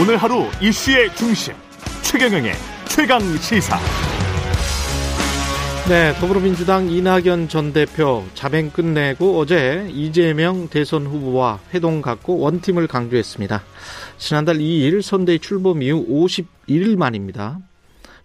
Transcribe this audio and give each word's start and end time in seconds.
오늘 0.00 0.16
하루 0.16 0.44
이슈의 0.62 1.12
중심 1.16 1.54
최경영의 2.02 2.52
최강 2.88 3.20
시사. 3.38 3.76
네, 5.88 6.12
더불어민주당 6.20 6.88
이낙연 6.88 7.48
전 7.48 7.72
대표 7.72 8.24
잠행 8.34 8.70
끝내고 8.70 9.40
어제 9.40 9.88
이재명 9.90 10.68
대선 10.68 11.04
후보와 11.04 11.58
회동 11.74 12.00
갖고 12.00 12.38
원팀을 12.38 12.86
강조했습니다. 12.86 13.64
지난달 14.18 14.58
2일 14.58 15.02
선대위 15.02 15.40
출범 15.40 15.82
이후 15.82 16.06
51일 16.08 16.96
만입니다. 16.96 17.58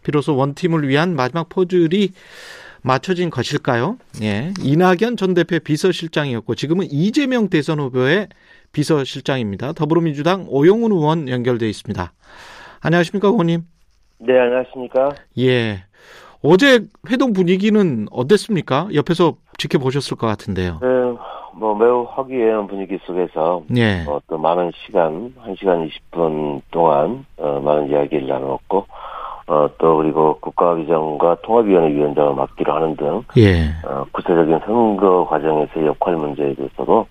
비로소 0.04 0.36
원팀을 0.36 0.88
위한 0.88 1.16
마지막 1.16 1.50
퍼즐이 1.50 2.12
맞춰진 2.84 3.32
것일까요? 3.32 3.98
예. 4.22 4.54
이낙연 4.62 5.18
전 5.18 5.34
대표 5.34 5.58
비서실장이었고 5.58 6.54
지금은 6.54 6.88
이재명 6.92 7.50
대선 7.50 7.80
후보의 7.80 8.28
비서실장입니다. 8.74 9.74
더불어민주당 9.74 10.46
오영훈 10.50 10.92
의원 10.92 11.30
연결돼 11.30 11.70
있습니다. 11.70 12.12
안녕하십니까, 12.84 13.30
의원님? 13.30 13.62
네, 14.18 14.40
안녕하십니까? 14.40 15.12
예. 15.40 15.84
어제 16.44 16.82
회동 17.10 17.32
분위기는 17.32 18.08
어땠습니까? 18.12 18.90
옆에서 18.94 19.36
지켜보셨을 19.58 20.18
것 20.18 20.28
같은데요. 20.28 20.80
네, 20.82 20.88
뭐 21.54 21.76
매우 21.76 22.06
화기애애한 22.10 22.68
분위기 22.68 22.98
속에서 23.06 23.64
예. 23.78 24.04
어, 24.08 24.20
또 24.28 24.38
많은 24.38 24.72
시간, 24.86 25.34
1시간 25.46 25.90
20분 26.12 26.62
동안 26.72 27.26
어, 27.38 27.62
많은 27.62 27.90
이야기를 27.90 28.28
나눴고 28.28 28.86
어, 29.48 29.70
또 29.78 29.98
그리고 29.98 30.38
국가비전과 30.40 31.38
통합위원회 31.44 31.94
위원장을 31.94 32.36
맡기로 32.36 32.74
하는 32.74 32.96
등 32.96 33.24
예. 33.38 33.70
어, 33.86 34.06
구체적인 34.12 34.60
선거 34.66 35.28
과정에서의 35.30 35.86
역할 35.88 36.16
문제에 36.16 36.56
대해서도 36.56 36.94
어, 37.00 37.06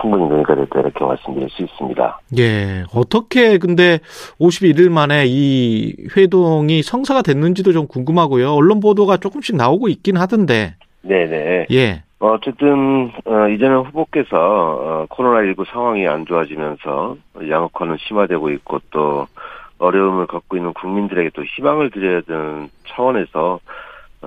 충분히 0.00 0.26
논의가 0.28 0.54
됐다 0.54 0.80
이렇게 0.80 1.04
말씀드릴 1.04 1.48
수 1.50 1.62
있습니다. 1.62 2.20
예. 2.38 2.84
어떻게 2.94 3.58
근데 3.58 3.98
51일 4.40 4.90
만에 4.90 5.24
이 5.26 5.94
회동이 6.16 6.82
성사가 6.82 7.22
됐는지도 7.22 7.72
좀 7.72 7.86
궁금하고요. 7.86 8.52
언론 8.52 8.80
보도가 8.80 9.18
조금씩 9.18 9.56
나오고 9.56 9.88
있긴 9.88 10.16
하던데. 10.16 10.74
네네. 11.02 11.66
예. 11.72 12.02
어쨌든 12.18 13.12
어, 13.26 13.48
이재명 13.48 13.82
후보께서 13.82 14.36
어, 14.36 15.06
코로나19 15.10 15.66
상황이 15.66 16.06
안 16.08 16.24
좋아지면서 16.24 17.16
양극화는 17.48 17.96
심화되고 18.00 18.50
있고 18.50 18.80
또 18.90 19.26
어려움을 19.78 20.26
겪고 20.26 20.56
있는 20.56 20.72
국민들에게 20.72 21.30
또 21.34 21.44
희망을 21.44 21.90
드려야 21.90 22.22
되는 22.22 22.68
차원에서 22.88 23.54
어, 23.54 23.58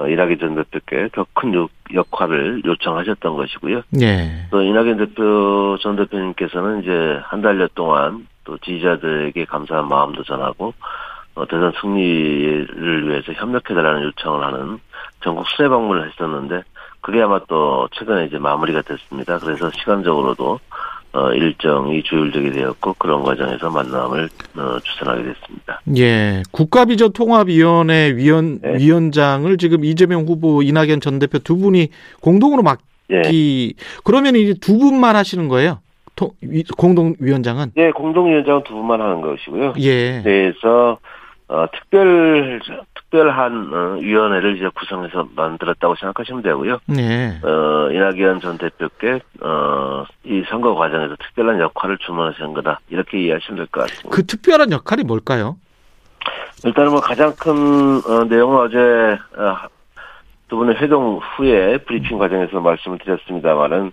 이낙연 0.07 0.37
전 0.39 0.55
대표께 0.55 1.09
더 1.13 1.25
큰 1.33 1.67
역할을 1.93 2.61
요청하셨던 2.65 3.35
것이고요. 3.35 3.81
예. 4.01 4.47
또 4.51 4.61
이낙연 4.61 4.97
대표 4.97 5.77
전 5.81 5.95
대표님께서는 5.95 6.81
이제 6.83 7.19
한 7.23 7.41
달여 7.41 7.69
동안 7.73 8.27
또 8.43 8.57
지지자들에게 8.59 9.45
감사한 9.45 9.87
마음도 9.87 10.23
전하고 10.23 10.73
어, 11.35 11.45
대선 11.45 11.71
승리를 11.81 13.07
위해서 13.07 13.31
협력해달라는 13.33 14.03
요청을 14.03 14.43
하는 14.43 14.79
전국 15.21 15.47
수해 15.49 15.69
방문을 15.69 16.09
했었는데 16.09 16.63
그게 17.01 17.21
아마 17.21 17.39
또 17.47 17.87
최근에 17.93 18.25
이제 18.25 18.37
마무리가 18.39 18.81
됐습니다. 18.81 19.37
그래서 19.39 19.69
시간적으로도 19.71 20.59
어, 21.17 21.31
일정이 21.33 22.03
조율되게 22.03 22.51
되었고 22.51 22.93
그런 22.99 23.23
과정에서 23.23 23.71
만남을 23.71 24.29
어, 24.55 24.79
추천하게 24.83 25.23
됐습니다. 25.23 25.81
예. 25.97 26.43
국가비전 26.51 27.11
통합위원회 27.11 28.13
위원 28.15 28.59
네. 28.61 28.77
위원장을 28.77 29.57
지금 29.57 29.83
이재명 29.83 30.25
후보, 30.25 30.61
이낙연 30.61 31.01
전 31.01 31.17
대표 31.17 31.39
두 31.39 31.57
분이 31.57 31.87
공동으로 32.21 32.61
예. 33.09 33.15
맡기 33.15 33.73
그러면 34.03 34.35
이제 34.35 34.53
두 34.61 34.77
분만 34.77 35.15
하시는 35.15 35.47
거예요? 35.47 35.79
통, 36.15 36.29
위- 36.43 36.63
공동위원장은? 36.77 37.71
네, 37.75 37.89
공동위원장은 37.91 38.63
두 38.63 38.75
분만 38.75 39.01
하는 39.01 39.21
것이고요. 39.21 39.73
예. 39.79 40.21
그래서 40.23 40.99
어, 41.47 41.65
특별 41.73 42.59
특별한 43.09 43.73
어, 43.73 43.97
위원회를 44.01 44.57
이제 44.57 44.69
구성해서 44.75 45.29
만들었다고 45.35 45.95
생각하시면 45.95 46.41
되고요. 46.43 46.79
네. 46.87 47.39
어, 47.43 47.89
이낙연 47.91 48.41
전 48.41 48.57
대표께 48.57 49.21
어, 49.41 50.03
이 50.25 50.43
선거 50.49 50.75
과정에서 50.75 51.15
특별한 51.15 51.59
역할을 51.59 51.97
주문하시는 51.99 52.53
거다 52.53 52.79
이렇게 52.89 53.19
이해하시면 53.21 53.57
될 53.57 53.67
것 53.67 53.81
같습니다. 53.81 54.09
그 54.09 54.25
특별한 54.25 54.71
역할이 54.71 55.03
뭘까요? 55.03 55.57
일단은 56.65 56.91
뭐 56.91 56.99
가장 56.99 57.33
큰 57.39 58.01
어, 58.05 58.23
내용은 58.25 58.57
어제 58.57 58.77
어, 59.37 59.55
두 60.49 60.57
분의 60.57 60.75
회동 60.77 61.19
후에 61.19 61.77
브리핑 61.79 62.17
과정에서 62.17 62.59
말씀을 62.59 62.97
드렸습니다만은 62.99 63.91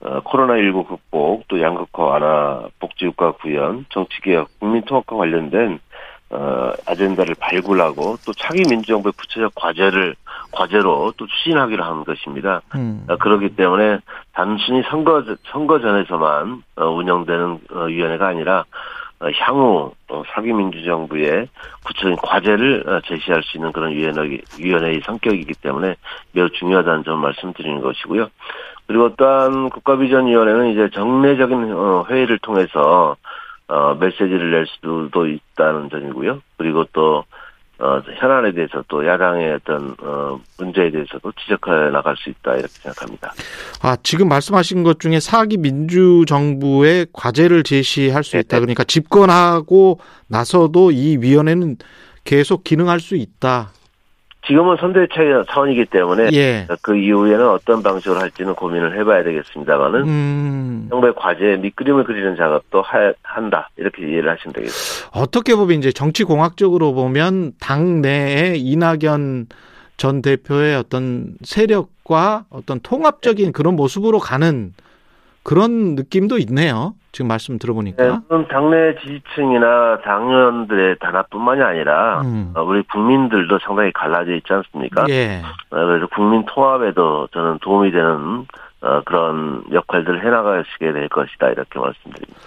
어, 0.00 0.20
코로나19 0.22 0.88
극복, 0.88 1.46
또 1.48 1.60
양극화 1.60 2.02
완화, 2.04 2.68
복지국가 2.80 3.32
구현, 3.32 3.86
정치개혁, 3.90 4.48
국민통합과 4.60 5.16
관련된 5.16 5.78
어, 6.30 6.72
아젠다를 6.86 7.36
발굴하고 7.38 8.16
또 8.24 8.32
차기 8.32 8.62
민주정부의 8.68 9.12
구체적 9.16 9.54
과제를 9.54 10.16
과제로 10.50 11.12
또 11.16 11.26
추진하기로 11.26 11.84
한 11.84 12.04
것입니다. 12.04 12.62
음. 12.74 13.04
어, 13.08 13.16
그렇기 13.16 13.50
때문에 13.56 13.98
단순히 14.32 14.82
선거 14.90 15.22
선거 15.52 15.78
전에서만 15.80 16.62
어, 16.76 16.86
운영되는 16.86 17.60
어, 17.72 17.84
위원회가 17.84 18.26
아니라 18.26 18.64
어, 19.20 19.28
향후 19.38 19.92
어, 20.08 20.22
사기 20.34 20.52
민주정부의 20.52 21.48
구체적인 21.86 22.16
과제를 22.16 22.84
어, 22.86 23.00
제시할 23.06 23.42
수 23.44 23.56
있는 23.56 23.72
그런 23.72 23.92
위원회 23.92 24.38
위원회의 24.58 25.00
성격이기 25.04 25.54
때문에 25.62 25.94
매우 26.32 26.50
중요하다는 26.50 27.04
점 27.04 27.20
말씀드리는 27.20 27.80
것이고요. 27.80 28.28
그리고 28.86 29.14
또한 29.16 29.70
국가비전위원회는 29.70 30.72
이제 30.72 30.90
정례적인 30.92 31.72
어, 31.72 32.04
회의를 32.08 32.38
통해서 32.40 33.16
어, 33.68 33.94
메시지를 33.94 34.52
낼 34.52 34.66
수도 34.66 35.26
있다는 35.26 35.90
점이고요. 35.90 36.42
그리고 36.56 36.84
또 36.92 37.24
어, 37.78 38.00
현안에 38.18 38.52
대해서 38.52 38.82
또 38.88 39.06
야당의 39.06 39.52
어떤 39.52 39.94
어, 40.00 40.40
문제에 40.58 40.90
대해서도 40.90 41.30
지적해 41.32 41.90
나갈 41.90 42.16
수 42.16 42.30
있다 42.30 42.54
이렇게 42.54 42.68
생각합니다. 42.68 43.34
아, 43.82 43.96
지금 44.02 44.28
말씀하신 44.28 44.82
것 44.82 44.98
중에 44.98 45.20
사기 45.20 45.58
민주 45.58 46.24
정부의 46.26 47.06
과제를 47.12 47.64
제시할 47.64 48.24
수 48.24 48.38
있다. 48.38 48.56
네, 48.56 48.60
네. 48.60 48.60
그러니까 48.60 48.84
집권하고 48.84 50.00
나서도 50.28 50.90
이 50.92 51.18
위원회는 51.20 51.76
계속 52.24 52.64
기능할 52.64 53.00
수 53.00 53.14
있다. 53.14 53.72
지금은 54.46 54.76
선대 54.78 55.06
차원이기 55.48 55.86
때문에 55.86 56.28
예. 56.32 56.66
그 56.82 56.96
이후에는 56.96 57.48
어떤 57.48 57.82
방식으로 57.82 58.20
할지는 58.20 58.54
고민을 58.54 58.98
해봐야 58.98 59.24
되겠습니다만은 59.24 60.00
음, 60.04 60.86
정부의 60.90 61.14
과제에 61.16 61.56
밑그림을 61.56 62.04
그리는 62.04 62.36
작업도 62.36 62.82
하- 62.82 63.12
한다 63.22 63.68
이렇게 63.76 64.02
이해를 64.02 64.30
하시면 64.30 64.52
되겠습니다. 64.52 65.18
어떻게 65.18 65.54
보면 65.56 65.78
이제 65.78 65.90
정치공학적으로 65.90 66.94
보면 66.94 67.52
당 67.60 68.00
내에 68.02 68.54
이낙연 68.56 69.46
전 69.96 70.22
대표의 70.22 70.76
어떤 70.76 71.34
세력과 71.42 72.44
어떤 72.50 72.78
통합적인 72.80 73.52
그런 73.52 73.74
모습으로 73.76 74.18
가는 74.18 74.74
그런 75.42 75.94
느낌도 75.96 76.38
있네요. 76.38 76.94
지금 77.16 77.28
말씀 77.28 77.54
네, 77.54 77.58
들어보니까. 77.60 78.20
물론 78.28 78.46
당내 78.46 78.94
지지층이나 79.00 80.00
당원들의 80.04 80.96
단합뿐만이 81.00 81.62
아니라 81.62 82.20
음. 82.20 82.52
어, 82.54 82.62
우리 82.62 82.82
국민들도 82.82 83.58
상당히 83.60 83.90
갈라져 83.94 84.34
있지 84.34 84.52
않습니까? 84.52 85.06
예. 85.08 85.40
어, 85.70 85.86
그래서 85.86 86.06
국민 86.14 86.44
통합에도 86.44 87.28
저는 87.32 87.58
도움이 87.62 87.90
되는 87.90 88.44
어, 88.82 89.00
그런 89.06 89.64
역할들을 89.72 90.26
해나가시게 90.26 90.92
될 90.92 91.08
것이다 91.08 91.48
이렇게 91.48 91.78
말씀드립니다. 91.78 92.38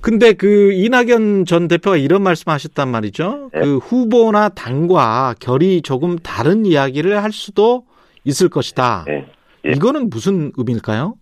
근데 0.00 0.32
그 0.32 0.70
이낙연 0.72 1.46
전 1.46 1.66
대표가 1.66 1.96
이런 1.96 2.22
말씀하셨단 2.22 2.86
말이죠. 2.88 3.50
네. 3.52 3.62
그 3.62 3.78
후보나 3.78 4.48
당과 4.50 5.34
결이 5.40 5.82
조금 5.82 6.16
다른 6.20 6.66
이야기를 6.66 7.20
할 7.20 7.32
수도 7.32 7.82
있을 8.22 8.48
것이다. 8.48 9.06
예. 9.08 9.26
예. 9.66 9.70
이거는 9.72 10.08
무슨 10.08 10.52
의미일까요? 10.56 11.14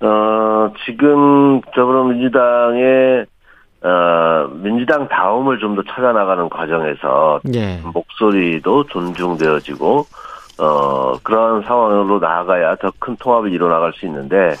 어, 0.00 0.72
지금 0.84 1.60
더불어민주당의 1.74 3.26
어, 3.82 4.48
민주당 4.54 5.06
다움을 5.08 5.58
좀 5.58 5.76
더 5.76 5.82
찾아나가는 5.82 6.48
과정에서 6.48 7.40
예. 7.54 7.80
목소리도 7.94 8.84
존중되어지고 8.84 10.06
어, 10.58 11.12
그런 11.22 11.62
상황으로 11.62 12.18
나아가야 12.18 12.76
더 12.76 12.90
큰 12.98 13.16
통합을 13.16 13.52
이뤄나갈 13.52 13.92
수 13.92 14.06
있는데 14.06 14.54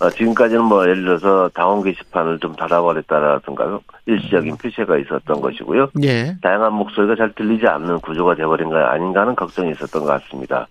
어, 0.00 0.10
지금까지는 0.10 0.62
뭐 0.64 0.84
예를 0.84 1.02
들어서 1.04 1.48
당원 1.54 1.82
게시판을 1.82 2.38
좀 2.38 2.54
닫아버렸다라든가 2.54 3.80
일시적인 4.06 4.56
피해가 4.58 4.96
있었던 4.98 5.40
것이고요. 5.40 5.88
예. 6.04 6.36
다양한 6.42 6.72
목소리가 6.74 7.16
잘 7.16 7.32
들리지 7.32 7.66
않는 7.66 7.98
구조가 8.00 8.36
돼버린 8.36 8.68
거 8.68 8.76
아닌가 8.78 9.22
하는 9.22 9.34
걱정이 9.34 9.70
있었던 9.72 10.04
것 10.04 10.08
같습니다. 10.08 10.68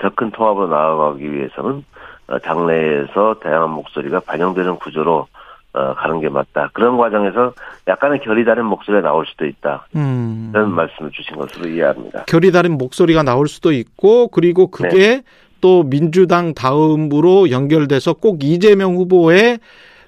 더큰 0.00 0.32
통합으로 0.32 0.66
나아가기 0.66 1.32
위해서는 1.32 1.70
어, 1.70 2.17
당내에서 2.42 3.36
다양한 3.42 3.70
목소리가 3.70 4.20
반영되는 4.20 4.76
구조로 4.76 5.26
어, 5.74 5.94
가는 5.94 6.20
게 6.20 6.28
맞다. 6.28 6.70
그런 6.72 6.96
과정에서 6.96 7.52
약간의 7.86 8.20
결이 8.20 8.44
다른 8.44 8.64
목소리가 8.64 9.02
나올 9.02 9.26
수도 9.26 9.46
있다. 9.46 9.86
음. 9.96 10.50
이런 10.52 10.72
말씀을 10.72 11.10
주신 11.12 11.36
것으로 11.36 11.68
이해합니다. 11.68 12.24
결이 12.24 12.52
다른 12.52 12.78
목소리가 12.78 13.22
나올 13.22 13.48
수도 13.48 13.70
있고 13.72 14.28
그리고 14.28 14.68
그게 14.70 14.98
네. 14.98 15.22
또 15.60 15.82
민주당 15.82 16.54
다음으로 16.54 17.50
연결돼서 17.50 18.14
꼭 18.14 18.42
이재명 18.42 18.96
후보의 18.96 19.58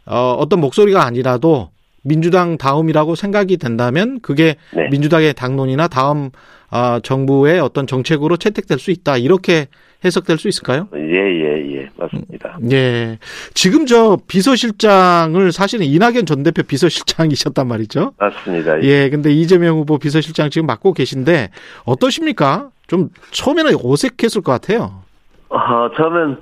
어, 0.06 0.36
어떤 0.38 0.60
목소리가 0.60 1.04
아니라도 1.04 1.70
민주당 2.02 2.56
다음이라고 2.56 3.14
생각이 3.14 3.58
된다면 3.58 4.20
그게 4.22 4.56
네. 4.74 4.88
민주당의 4.88 5.34
당론이나 5.34 5.88
다음 5.88 6.30
아, 6.70 7.00
정부의 7.02 7.60
어떤 7.60 7.86
정책으로 7.86 8.36
채택될 8.36 8.78
수 8.78 8.90
있다. 8.90 9.16
이렇게 9.16 9.66
해석될 10.04 10.38
수 10.38 10.48
있을까요? 10.48 10.88
예, 10.94 11.00
예, 11.00 11.76
예. 11.76 11.88
맞습니다. 11.96 12.58
예. 12.72 13.18
지금 13.54 13.86
저 13.86 14.18
비서실장을 14.26 15.52
사실은 15.52 15.86
이낙연 15.86 16.26
전 16.26 16.42
대표 16.42 16.62
비서실장이셨단 16.62 17.66
말이죠. 17.66 18.12
맞습니다. 18.18 18.82
예. 18.82 19.10
근데 19.10 19.30
이재명 19.30 19.76
후보 19.76 19.98
비서실장 19.98 20.50
지금 20.50 20.66
맡고 20.66 20.92
계신데 20.94 21.50
어떠십니까? 21.84 22.70
좀 22.86 23.10
처음에는 23.30 23.72
어색했을 23.82 24.42
것 24.42 24.52
같아요. 24.52 25.02
어, 25.48 25.58
처음엔 25.96 26.38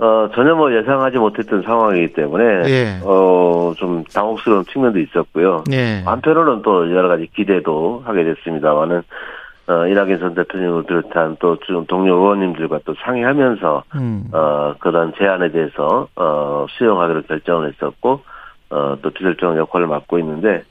어, 0.00 0.30
전혀 0.34 0.54
뭐 0.54 0.72
예상하지 0.72 1.18
못했던 1.18 1.62
상황이기 1.62 2.12
때문에 2.12 2.44
예. 2.70 3.00
어, 3.02 3.72
좀 3.76 4.04
당혹스러운 4.04 4.64
측면도 4.66 5.00
있었고요. 5.00 5.64
예. 5.72 6.02
한편으로는 6.04 6.62
또 6.62 6.88
여러 6.94 7.08
가지 7.08 7.28
기대도 7.34 8.02
하게 8.04 8.22
됐습니다만은 8.24 9.02
어, 9.68 9.86
이낙연 9.86 10.18
전 10.18 10.34
대표님을 10.34 10.84
비롯한 10.84 11.36
또좀 11.40 11.84
동료 11.86 12.14
의원님들과 12.16 12.80
또 12.86 12.94
상의하면서 13.04 13.84
음. 13.96 14.24
어, 14.32 14.74
그런 14.78 15.12
제안에 15.18 15.50
대해서 15.50 16.08
어, 16.16 16.66
수용하기로 16.70 17.22
결정을 17.22 17.72
했었고 17.72 18.20
어, 18.70 18.96
또 19.02 19.10
비결정 19.10 19.58
역할을 19.58 19.86
맡고 19.86 20.18
있는데 20.20 20.62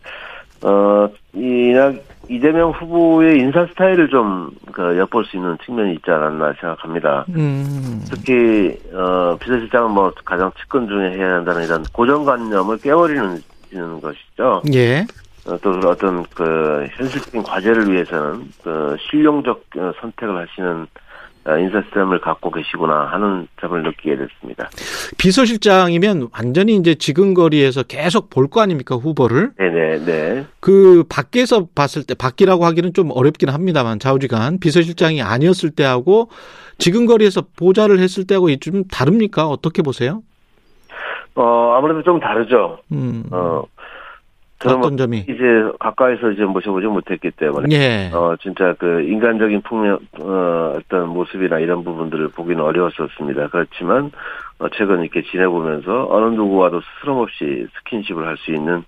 어, 0.63 1.07
이낙 1.33 1.95
이재명 2.27 2.71
후보의 2.71 3.39
인사 3.39 3.67
스타일을 3.67 4.09
좀 4.09 4.49
그, 4.71 4.97
엿볼 4.97 5.25
수 5.25 5.38
있는 5.38 5.57
측면이 5.63 5.94
있지 5.94 6.09
않았나 6.09 6.53
생각합니다. 6.59 7.25
음. 7.29 8.03
특히 8.09 8.77
어, 8.94 9.38
비서실장은 9.39 9.91
뭐 9.91 10.11
가장 10.25 10.51
측근 10.59 10.88
중에 10.88 11.11
해야 11.11 11.35
한다는 11.35 11.63
이런 11.63 11.83
고정관념을 11.94 12.79
깨버리는 12.79 13.41
것이죠. 14.01 14.63
예. 14.73 15.05
어, 15.47 15.57
또 15.61 15.71
어떤 15.88 16.23
그 16.35 16.88
현실적인 16.97 17.41
과제를 17.44 17.91
위해서는 17.91 18.49
그 18.63 18.95
실용적 19.09 19.63
어, 19.77 19.91
선택을 20.01 20.38
하시는 20.47 20.88
어, 21.45 21.57
인사 21.57 21.81
시스템을 21.83 22.19
갖고 22.19 22.51
계시구나 22.51 23.05
하는 23.05 23.47
점을 23.61 23.81
느끼게 23.81 24.17
됐습니다. 24.17 24.69
비서실장이면 25.17 26.27
완전히 26.33 26.75
이제 26.75 26.95
지근거리에서 26.95 27.83
계속 27.83 28.29
볼 28.29 28.49
거 28.49 28.59
아닙니까 28.61 28.95
후보를 28.95 29.51
네네 29.57 30.05
네. 30.05 30.45
그 30.59 31.05
밖에서 31.09 31.67
봤을 31.73 32.03
때 32.03 32.13
밖이라고 32.15 32.65
하기는 32.65 32.94
좀 32.94 33.11
어렵긴 33.11 33.47
합니다만 33.49 33.99
좌우지간 33.99 34.59
비서실장이 34.59 35.21
아니었을 35.21 35.71
때하고 35.71 36.29
지근거리에서 36.79 37.44
보좌를 37.57 37.99
했을 37.99 38.27
때하고 38.27 38.53
좀 38.57 38.83
다릅니까 38.85 39.47
어떻게 39.47 39.81
보세요? 39.81 40.21
어 41.35 41.75
아무래도 41.77 42.03
좀 42.03 42.19
다르죠. 42.19 42.79
음. 42.91 43.23
어 43.31 43.63
어떤 44.65 44.98
점이 44.98 45.19
이제 45.19 45.71
가까이서 45.80 46.31
이제 46.31 46.44
모셔보지 46.44 46.88
못했기 46.88 47.31
때문에 47.31 47.68
예. 47.75 48.09
어 48.13 48.36
진짜 48.42 48.74
그 48.80 49.01
인간적인 49.01 49.62
풍면 49.62 50.00
어 50.21 50.74
어떤 50.75 51.09
모습이나 51.09 51.59
이런 51.59 51.83
부분들을 51.83 52.30
보기는 52.30 52.63
어려웠었습니다. 52.63 53.50
그렇지만 53.50 54.12
어 54.59 54.68
최근 54.69 55.01
이렇게 55.01 55.21
지내보면서 55.21 56.07
어느 56.09 56.33
누구와도 56.33 56.81
스스럼 56.81 57.19
없이 57.19 57.68
스킨십을 57.77 58.25
할 58.25 58.38
수 58.38 58.51
있는 58.51 58.77
어, 58.77 58.83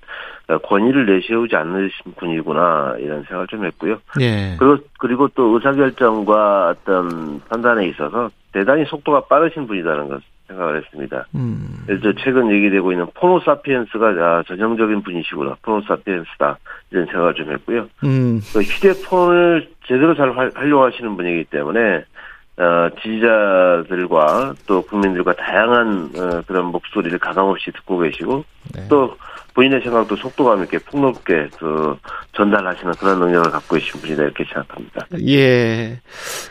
권위를 0.58 1.06
내세우지 1.06 1.56
않으신 1.56 2.14
분이구나 2.18 2.96
이런 3.00 3.22
생각을 3.24 3.48
좀 3.48 3.66
했고요. 3.66 4.00
예. 4.20 4.56
그리고 4.58 4.78
그리고 4.98 5.28
또 5.36 5.56
의사결정과 5.56 6.70
어떤 6.70 7.40
판단에 7.50 7.88
있어서 7.90 8.30
대단히 8.52 8.84
속도가 8.86 9.26
빠르신 9.26 9.68
분이라는 9.68 10.10
것 10.10 10.22
생각을 10.48 10.78
했습니다. 10.78 11.28
음. 11.36 11.84
그래서 11.86 12.12
최근 12.24 12.50
얘기되고 12.52 12.92
있는 12.92 13.06
포노사피엔스가 13.14 14.08
아, 14.08 14.44
전형적인 14.48 15.04
분이시구나. 15.04 15.58
포노사피엔스다. 15.62 16.58
이런 16.90 17.06
생각을 17.06 17.34
좀 17.36 17.52
했고요. 17.52 17.88
음. 18.04 18.42
그 18.52 18.62
휴대폰을 18.62 19.70
제대로 19.86 20.16
잘 20.16 20.32
활- 20.36 20.52
활용하시는 20.56 21.16
분이기 21.16 21.44
때문에 21.52 22.04
어, 22.58 22.90
지지자들과 23.02 24.54
또 24.68 24.82
국민들과 24.82 25.34
다양한 25.34 26.10
어, 26.18 26.42
그런 26.48 26.66
목소리를 26.66 27.18
가감없이 27.20 27.72
듣고 27.72 28.00
계시고 28.00 28.44
네. 28.76 28.88
또 28.90 29.16
본인의 29.60 29.82
생각도 29.84 30.16
속도감 30.16 30.64
있게 30.64 30.78
폭넓게 30.78 31.50
그 31.60 31.98
전달하시는 32.34 32.94
그런 32.94 33.20
능력을 33.20 33.52
갖고 33.52 33.76
계신 33.76 34.00
분이다 34.00 34.24
이렇게 34.24 34.46
생각합니다. 34.46 35.08
예. 35.28 36.00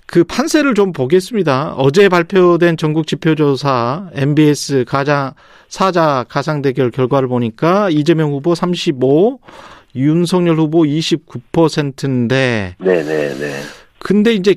그 0.06 0.24
판세를 0.24 0.74
좀 0.74 0.92
보겠습니다. 0.92 1.72
어제 1.78 2.10
발표된 2.10 2.76
전국 2.76 3.06
지표조사 3.06 4.10
MBS 4.12 4.84
가장 4.86 5.32
사자 5.68 6.26
가상 6.28 6.60
대결 6.60 6.90
결과를 6.90 7.28
보니까 7.28 7.88
이재명 7.88 8.30
후보 8.32 8.54
35, 8.54 9.40
윤석열 9.96 10.56
후보 10.56 10.82
29%인데 10.82 12.74
네 12.78 13.04
네 13.04 13.34
네. 13.38 13.60
근데 14.00 14.34
이제 14.34 14.56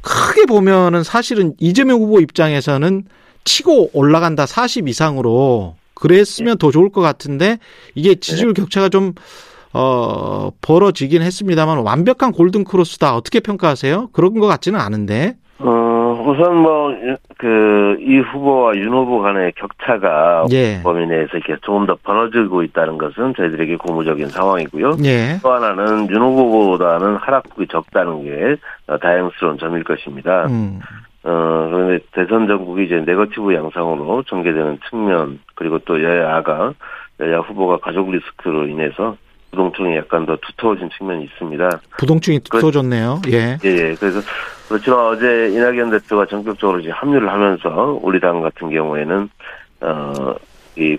크게 0.00 0.46
보면은 0.46 1.02
사실은 1.02 1.52
이재명 1.58 2.00
후보 2.00 2.18
입장에서는 2.18 3.04
치고 3.44 3.90
올라간다 3.92 4.46
40 4.46 4.88
이상으로 4.88 5.76
그랬으면 5.94 6.58
더 6.58 6.70
좋을 6.70 6.90
것 6.90 7.00
같은데 7.00 7.58
이게 7.94 8.14
지지율 8.14 8.54
격차가 8.54 8.88
좀 8.88 9.12
어, 9.72 10.50
벌어지긴 10.60 11.22
했습니다만 11.22 11.78
완벽한 11.78 12.30
골든 12.32 12.64
크로스다 12.64 13.16
어떻게 13.16 13.40
평가하세요? 13.40 14.10
그런 14.12 14.38
것 14.38 14.46
같지는 14.46 14.78
않은데. 14.78 15.34
어, 15.58 16.24
우선 16.26 16.56
뭐, 16.56 16.92
그, 17.38 17.96
이 18.00 18.18
후보와 18.18 18.76
윤 18.76 18.92
후보 18.92 19.20
간의 19.20 19.52
격차가 19.56 20.46
예. 20.52 20.80
범위 20.82 21.06
내에서 21.06 21.36
이렇게 21.36 21.56
조금 21.62 21.86
더 21.86 21.96
벌어지고 22.02 22.62
있다는 22.62 22.98
것은 22.98 23.34
저희들에게 23.36 23.76
고무적인 23.76 24.28
상황이고요. 24.28 24.96
예. 25.04 25.38
또 25.42 25.52
하나는 25.52 26.08
윤 26.10 26.22
후보보다는 26.22 27.16
하락폭이 27.16 27.66
적다는 27.68 28.24
게 28.24 28.56
어, 28.86 28.98
다행스러운 28.98 29.58
점일 29.58 29.84
것입니다. 29.84 30.46
음. 30.46 30.80
어, 31.24 31.68
그런데 31.70 32.04
대선 32.12 32.46
전국이 32.46 32.84
이제 32.84 32.96
네거티브 32.96 33.54
양상으로 33.54 34.22
전개되는 34.24 34.78
측면, 34.88 35.40
그리고 35.54 35.78
또 35.80 36.02
여야가, 36.02 36.74
여야 37.20 37.38
후보가 37.40 37.78
가족 37.78 38.10
리스크로 38.10 38.66
인해서 38.66 39.16
부동층이 39.50 39.96
약간 39.96 40.26
더 40.26 40.36
두터워진 40.36 40.90
측면이 40.98 41.24
있습니다. 41.24 41.80
부동층이 41.98 42.40
그- 42.50 42.60
터졌네요. 42.60 43.22
예. 43.28 43.56
예, 43.64 43.68
예. 43.68 43.94
그래서 43.94 44.20
그렇지만 44.68 44.98
어제 45.06 45.48
이낙연 45.52 45.90
대표가 45.90 46.26
전격적으로 46.26 46.80
이제 46.80 46.90
합류를 46.90 47.30
하면서 47.30 47.98
우리 48.02 48.18
당 48.18 48.40
같은 48.42 48.70
경우에는 48.70 49.28
어이 49.80 50.96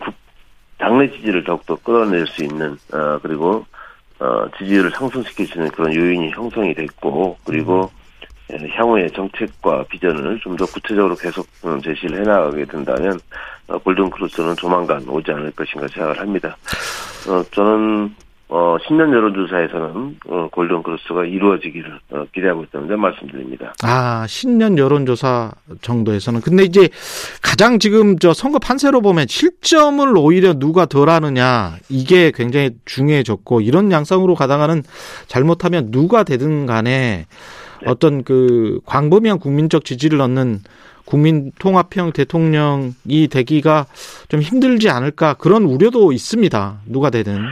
당내 0.78 1.10
지지를 1.12 1.44
더욱더 1.44 1.76
끌어낼 1.76 2.26
수 2.28 2.44
있는 2.44 2.78
어 2.94 3.20
그리고 3.22 3.66
어 4.20 4.46
지지율을 4.58 4.92
상승시킬 4.92 5.48
수 5.48 5.58
있는 5.58 5.70
그런 5.72 5.94
요인이 5.94 6.32
형성이 6.32 6.74
됐고 6.74 7.38
그리고 7.46 7.90
예, 7.94 8.05
향후의 8.50 9.12
정책과 9.12 9.86
비전을 9.90 10.40
좀 10.42 10.56
더 10.56 10.66
구체적으로 10.66 11.16
계속 11.16 11.46
음, 11.66 11.82
제시를 11.82 12.22
해나가게 12.22 12.66
된다면 12.66 13.20
어, 13.68 13.78
골든 13.80 14.10
크로스는 14.12 14.56
조만간 14.56 15.04
오지 15.08 15.32
않을 15.32 15.52
것인가 15.52 15.88
생각을 15.88 16.20
합니다. 16.20 16.56
어, 17.28 17.44
저는 17.52 18.16
어, 18.48 18.78
신년 18.88 19.12
여론조사에서는 19.12 20.20
어, 20.30 20.48
골든 20.52 20.84
크로스가 20.84 21.26
이루어지기를 21.26 22.00
어, 22.12 22.26
기대하고 22.32 22.64
있다는 22.66 22.88
점 22.88 23.02
말씀드립니다. 23.02 23.74
아, 23.84 24.26
신년 24.30 24.78
여론조사 24.78 25.52
정도에서는. 25.82 26.42
근데 26.42 26.64
이제 26.64 26.88
가장 27.42 27.80
지금 27.80 28.20
저 28.20 28.34
선거 28.34 28.60
판세로 28.60 29.02
보면 29.02 29.26
실점을 29.28 30.16
오히려 30.16 30.54
누가 30.54 30.86
덜 30.86 31.10
하느냐, 31.10 31.74
이게 31.90 32.32
굉장히 32.32 32.70
중요해졌고, 32.86 33.62
이런 33.62 33.92
양상으로 33.92 34.36
가다가는 34.36 34.84
잘못하면 35.28 35.90
누가 35.90 36.24
되든 36.24 36.68
간에 36.68 37.26
어떤 37.86 38.24
그 38.24 38.80
광범위한 38.86 39.40
국민적 39.40 39.86
지지를 39.86 40.22
얻는 40.22 40.60
국민 41.06 41.52
통합형 41.60 42.14
대통령이 42.14 43.28
되기가 43.32 43.86
좀 44.28 44.42
힘들지 44.42 44.90
않을까 44.90 45.36
그런 45.36 45.64
우려도 45.64 46.12
있습니다. 46.12 46.78
누가 46.88 47.10
되든. 47.10 47.46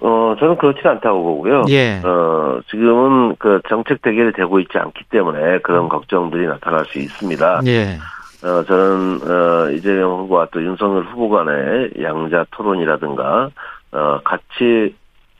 어, 0.00 0.34
저는 0.38 0.56
그렇지는 0.56 0.92
않다고 0.92 1.22
보고요. 1.22 1.64
예. 1.68 2.00
어, 2.02 2.60
지금은 2.70 3.36
그 3.38 3.60
정책 3.68 4.00
대결이 4.02 4.32
되고 4.32 4.58
있지 4.58 4.78
않기 4.78 5.04
때문에 5.10 5.58
그런 5.58 5.88
걱정들이 5.88 6.46
나타날 6.46 6.86
수 6.86 6.98
있습니다. 6.98 7.60
예. 7.66 7.98
어, 8.42 8.64
저는, 8.64 9.20
어, 9.22 9.70
이재명 9.70 10.20
후보와 10.20 10.48
또 10.50 10.62
윤석열 10.64 11.04
후보 11.04 11.28
간의 11.28 11.90
양자 12.00 12.46
토론이라든가, 12.52 13.50
어, 13.92 14.20
같이, 14.24 14.94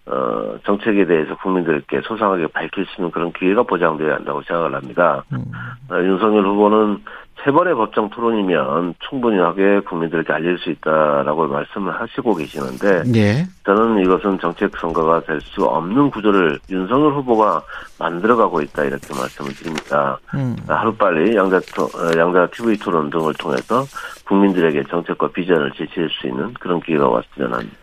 어, 0.06 0.56
정책에 0.64 1.04
대해서 1.06 1.36
국민들께 1.36 2.00
소상하게 2.02 2.48
밝힐 2.48 2.84
수 2.86 3.00
있는 3.00 3.10
그런 3.10 3.32
기회가 3.32 3.62
보장되어야 3.62 4.16
한다고 4.16 4.42
생각을 4.42 4.74
합니다. 4.74 5.22
음. 5.32 5.44
어, 5.90 5.96
윤석열 6.02 6.46
후보는 6.46 7.02
세 7.44 7.50
번의 7.50 7.74
법정 7.74 8.10
토론이면 8.10 8.94
충분하게 9.08 9.80
국민들에게 9.80 10.30
알릴 10.30 10.58
수 10.58 10.70
있다라고 10.70 11.46
말씀을 11.46 11.98
하시고 11.98 12.34
계시는데, 12.34 13.02
예. 13.16 13.46
저는 13.64 14.02
이것은 14.04 14.38
정책 14.40 14.76
선거가 14.76 15.20
될 15.20 15.40
수 15.40 15.64
없는 15.64 16.10
구조를 16.10 16.58
윤석열 16.68 17.14
후보가 17.14 17.62
만들어가고 17.98 18.60
있다 18.60 18.84
이렇게 18.84 19.14
말씀을 19.14 19.54
드립니다. 19.54 20.18
음. 20.34 20.54
하루빨리 20.68 21.34
양자 21.34 21.60
토, 21.74 21.84
어, 21.84 22.10
양자 22.18 22.48
TV 22.48 22.76
토론 22.76 23.08
등을 23.08 23.32
통해서 23.34 23.84
국민들에게 24.26 24.84
정책과 24.90 25.28
비전을 25.28 25.72
제시할 25.72 26.10
수 26.10 26.26
있는 26.26 26.52
그런 26.54 26.78
기회가 26.80 27.08
왔으면 27.08 27.54
합니다. 27.54 27.76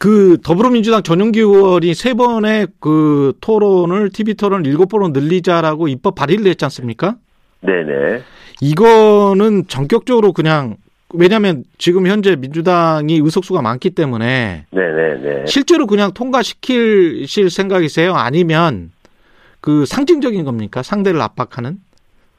그 0.00 0.38
더불어민주당 0.42 1.02
전용기 1.02 1.40
의원이 1.40 1.92
세 1.92 2.14
번의 2.14 2.68
그 2.80 3.34
토론을 3.42 4.08
TV 4.08 4.32
토론을 4.32 4.66
일곱 4.66 4.88
번으로 4.88 5.10
늘리자라고 5.10 5.88
입법 5.88 6.14
발의를 6.14 6.46
했지 6.46 6.64
않습니까? 6.64 7.16
네네. 7.60 8.22
이거는 8.62 9.66
전격적으로 9.68 10.32
그냥 10.32 10.76
왜냐하면 11.12 11.64
지금 11.76 12.06
현재 12.06 12.34
민주당이 12.34 13.18
의석수가 13.22 13.60
많기 13.60 13.90
때문에 13.90 14.64
네네네. 14.70 15.44
실제로 15.44 15.86
그냥 15.86 16.14
통과시킬 16.14 17.26
생각이세요? 17.50 18.14
아니면 18.14 18.92
그 19.60 19.84
상징적인 19.84 20.46
겁니까? 20.46 20.82
상대를 20.82 21.20
압박하는? 21.20 21.76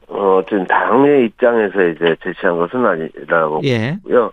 어, 0.08 0.38
어쨌든 0.38 0.66
당의 0.66 1.26
입장에서 1.26 1.80
이제 1.90 2.16
제시한 2.24 2.58
것은 2.58 2.84
아니라고 2.84 3.60
예. 3.62 3.98
보고요. 4.02 4.32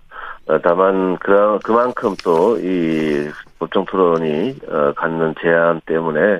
어, 0.49 0.57
다만 0.63 1.17
그 1.17 1.59
그만큼 1.63 2.15
또 2.23 2.57
이 2.57 3.29
법정 3.59 3.85
토론이 3.85 4.55
어, 4.67 4.93
갖는 4.95 5.35
제한 5.41 5.81
때문에 5.85 6.39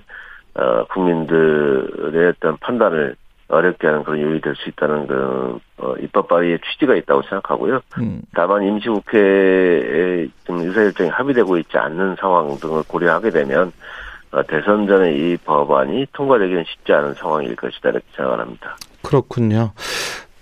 어, 0.56 0.84
국민들의 0.86 2.30
어떤 2.30 2.58
판단을 2.58 3.16
어렵게 3.50 3.88
하는 3.88 4.04
그런 4.04 4.22
요인이 4.22 4.42
될 4.42 4.56
수 4.56 4.70
있다는 4.70 5.08
그 5.08 5.60
어, 5.78 5.96
입법 6.00 6.28
발의의 6.28 6.60
취지가 6.60 6.96
있다고 6.96 7.22
생각하고요. 7.24 7.82
음. 8.00 8.22
다만 8.34 8.64
임시국회에 8.64 10.28
지금 10.42 10.60
의사일정이 10.62 11.10
합의되고 11.10 11.58
있지 11.58 11.78
않는 11.78 12.16
상황 12.20 12.56
등을 12.58 12.84
고려하게 12.88 13.32
되면 13.32 13.72
어, 14.32 14.44
대선 14.44 14.88
전에 14.88 15.14
이 15.14 15.38
법안이 15.38 16.08
통과되기는 16.14 16.64
쉽지 16.68 16.94
않은 16.94 17.14
상황일 17.16 17.56
것이다 17.56 17.90
이렇게 17.90 18.06
생각을 18.16 18.40
합니다. 18.40 18.76
그렇군요. 19.04 19.72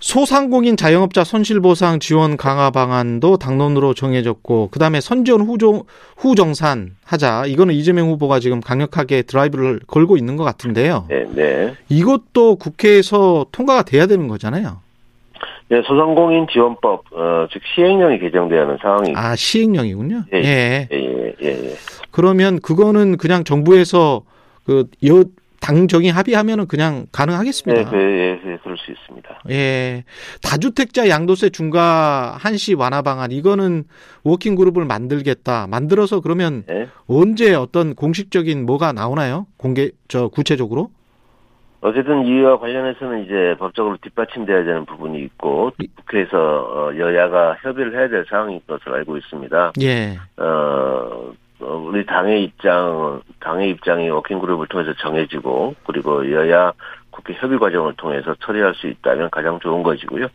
소상공인 0.00 0.76
자영업자 0.76 1.24
손실보상 1.24 1.98
지원 1.98 2.36
강화 2.36 2.70
방안도 2.70 3.38
당론으로 3.38 3.94
정해졌고 3.94 4.68
그다음에 4.70 5.00
선지원 5.00 5.42
후종 5.42 5.82
후정산 6.16 6.90
하자 7.04 7.46
이거는 7.46 7.74
이재명 7.74 8.08
후보가 8.08 8.38
지금 8.38 8.60
강력하게 8.60 9.22
드라이브를 9.22 9.80
걸고 9.86 10.16
있는 10.16 10.36
것 10.36 10.44
같은데요. 10.44 11.06
네, 11.08 11.24
네. 11.34 11.74
이것도 11.88 12.56
국회에서 12.56 13.46
통과가 13.50 13.82
돼야 13.82 14.06
되는 14.06 14.28
거잖아요. 14.28 14.80
네, 15.70 15.82
소상공인 15.82 16.46
지원법, 16.50 17.04
어, 17.12 17.46
즉 17.52 17.60
시행령이 17.74 18.20
개정돼야 18.20 18.62
하는 18.62 18.78
상황이. 18.80 19.12
아 19.14 19.36
시행령이군요. 19.36 20.24
예. 20.32 20.38
예. 20.38 20.88
예, 20.90 20.96
예, 20.96 21.34
예, 21.42 21.48
예. 21.48 21.74
그러면 22.10 22.58
그거는 22.60 23.18
그냥 23.18 23.44
정부에서 23.44 24.22
그여 24.64 25.24
당정이 25.60 26.08
합의하면은 26.08 26.66
그냥 26.66 27.06
가능하겠습니다. 27.12 27.82
네, 27.82 27.90
그, 27.90 27.96
예, 27.96 28.52
예, 28.52 28.58
수 28.88 28.92
있습니다. 28.92 29.42
예. 29.50 30.04
다주택자 30.42 31.08
양도세 31.08 31.50
중과 31.50 32.36
한시 32.38 32.74
완화 32.74 33.02
방안 33.02 33.30
이거는 33.30 33.84
working 34.24 34.54
group을 34.54 34.84
만들겠다. 34.84 35.66
만들어서 35.66 36.20
그러면 36.20 36.64
네. 36.66 36.88
언제 37.06 37.54
어떤 37.54 37.94
공식적인 37.94 38.64
뭐가 38.64 38.92
나오나요? 38.92 39.46
공개 39.56 39.90
저 40.08 40.28
구체적으로? 40.28 40.90
어쨌든 41.80 42.26
이와 42.26 42.58
관련해서는 42.58 43.24
이제 43.24 43.54
법적으로 43.58 43.96
뒷받침돼야 44.02 44.64
되는 44.64 44.84
부분이 44.84 45.20
있고 45.22 45.70
국회에서 45.96 46.36
어, 46.36 46.96
여야가 46.96 47.58
협의를 47.62 47.94
해야 47.94 48.08
될 48.08 48.24
상황인 48.28 48.60
것을 48.66 48.92
알고 48.94 49.16
있습니다. 49.16 49.72
예. 49.82 50.18
어, 50.38 51.32
어, 51.60 51.74
우리 51.74 52.06
당의 52.06 52.44
입장, 52.44 53.20
당의 53.40 53.70
입장이 53.70 54.08
working 54.10 54.38
group을 54.38 54.68
통해서 54.68 54.92
정해지고, 55.00 55.74
그리고 55.86 56.30
여야 56.30 56.72
국회 57.18 57.34
협의 57.34 57.58
과정을 57.58 57.94
통해서 57.96 58.34
처리할 58.40 58.74
수 58.76 58.86
있다면 58.86 59.30
가장 59.30 59.58
좋은 59.58 59.82
것이고요. 59.82 60.28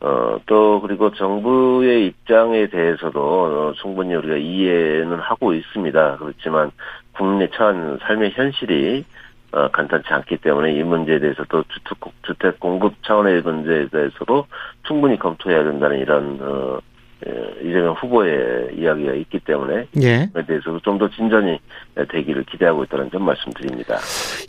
어, 0.00 0.38
또, 0.46 0.80
그리고 0.80 1.10
정부의 1.12 2.06
입장에 2.06 2.68
대해서도 2.68 3.20
어, 3.20 3.72
충분히 3.80 4.14
우리가 4.14 4.36
이해는 4.36 5.18
하고 5.18 5.52
있습니다. 5.52 6.18
그렇지만, 6.18 6.70
국민의 7.14 7.50
처한 7.52 7.98
삶의 8.02 8.30
현실이 8.32 9.04
어, 9.50 9.68
간단치 9.68 10.12
않기 10.12 10.36
때문에 10.36 10.74
이 10.74 10.82
문제에 10.84 11.18
대해서도 11.18 11.64
주택, 11.64 11.98
주택 12.22 12.60
공급 12.60 13.02
차원의 13.02 13.42
문제에 13.42 13.88
대해서도 13.88 14.46
충분히 14.84 15.18
검토해야 15.18 15.64
된다는 15.64 15.98
이런, 15.98 16.38
어, 16.40 16.78
예, 16.78 16.95
이재명 17.62 17.94
후보의 17.94 18.76
이야기가 18.78 19.14
있기 19.14 19.40
때문에 19.40 19.86
예. 20.02 20.08
에 20.34 20.46
대해서도 20.46 20.80
좀 20.80 20.98
더 20.98 21.08
진전이 21.10 21.58
되기를 22.12 22.44
기대하고 22.44 22.84
있다는 22.84 23.10
점 23.10 23.22
말씀드립니다. 23.24 23.96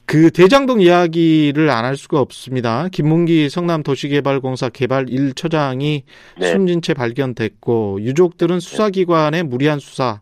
그 0.05 0.31
대장동 0.31 0.81
이야기를 0.81 1.69
안 1.69 1.85
할 1.85 1.95
수가 1.95 2.19
없습니다. 2.19 2.87
김문기 2.91 3.49
성남도시개발공사 3.49 4.69
개발 4.69 5.05
1처장이 5.05 6.01
네. 6.39 6.47
숨진 6.47 6.81
채 6.81 6.93
발견됐고 6.93 8.01
유족들은 8.01 8.59
수사기관의 8.59 9.43
무리한 9.43 9.79
수사, 9.79 10.19